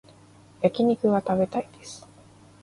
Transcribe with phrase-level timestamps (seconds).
[0.63, 2.07] 焼き肉が食べたいです